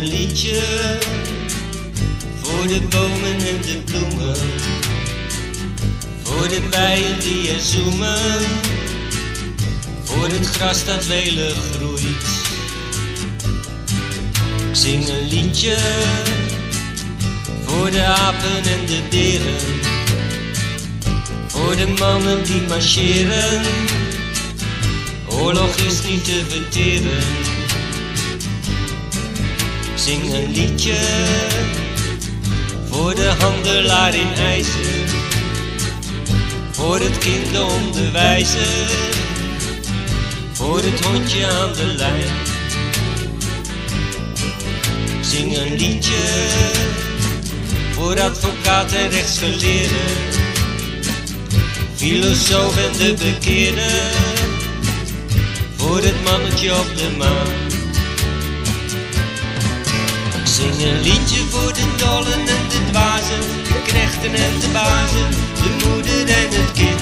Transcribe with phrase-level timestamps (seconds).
[0.00, 0.62] een liedje
[2.42, 4.36] voor de bomen en de bloemen,
[6.22, 8.40] voor de bijen die er zoemen,
[10.04, 12.26] voor het gras dat welig groeit.
[14.72, 15.76] Zing een liedje
[17.64, 19.80] voor de apen en de beren,
[21.46, 23.62] voor de mannen die marcheren.
[25.28, 27.59] Oorlog is niet te verteren.
[30.04, 30.96] Zing een liedje.
[32.90, 35.08] Voor de handelaar in ijzer,
[36.70, 38.88] voor het kind de onderwijzer,
[40.52, 42.30] voor het hondje aan de lijn.
[45.20, 46.22] Zing een liedje.
[47.90, 50.16] Voor advocaat en rechtsgeleerden,
[51.94, 53.90] filosoof en de bekeerde,
[55.76, 57.69] voor het mannetje op de maan.
[60.60, 65.30] Zing een liedje voor de dollen en de dwazen, de knechten en de bazen,
[65.62, 67.00] de moeder en het kind.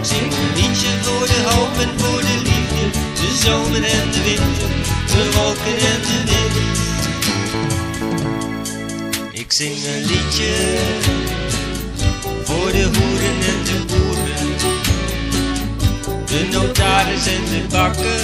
[0.00, 2.84] Zing een liedje voor de hoop en voor de liefde,
[3.20, 4.70] de zomer en de winter,
[5.06, 6.78] de wolken en de wind.
[9.32, 10.52] Ik zing een liedje
[12.44, 14.48] voor de hoeren en de boeren,
[16.26, 18.20] de notaris en de bakker,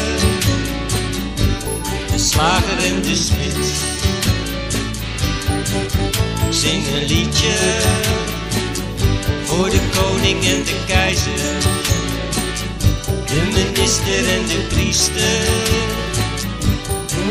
[2.13, 3.95] de slager en de smid.
[6.51, 7.53] Zing een liedje
[9.45, 11.61] voor de koning en de keizer,
[13.27, 15.47] de minister en de priester,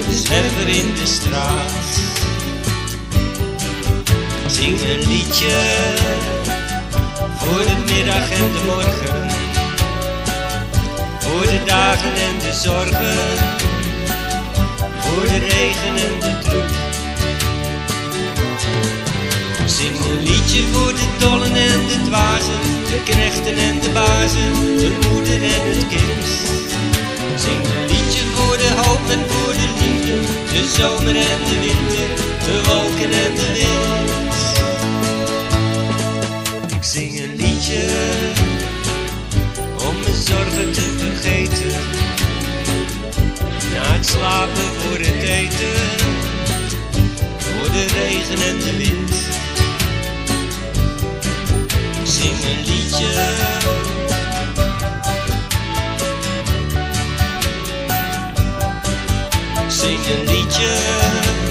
[0.09, 2.03] de zwerver in de straat.
[4.47, 5.55] Zing een liedje
[7.37, 9.30] voor de middag en de morgen,
[11.19, 13.15] voor de dagen en de zorgen,
[14.99, 16.84] voor de regen en de troep.
[19.65, 22.59] Zing een liedje voor de dollen en de dwazen,
[22.92, 26.27] de knechten en de bazen, de moeder en het kind.
[27.39, 30.15] Zing een liedje voor de hoop en voor de liefde,
[30.53, 32.09] de zomer en de winter,
[32.45, 34.33] de wolken en de wind.
[36.76, 37.82] Ik zing een liedje
[39.87, 41.71] om mijn zorgen te vergeten,
[43.73, 45.76] na het slapen voor het eten,
[47.37, 49.45] voor de regen en de wind.
[52.15, 53.14] Zing een liedje.
[59.67, 61.45] Zing een liedje